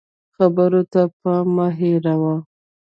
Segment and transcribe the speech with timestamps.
[0.35, 2.35] خبرو ته پام مه هېروه